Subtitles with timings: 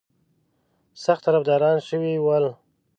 [1.03, 2.45] سخت طرفداران شوي ول.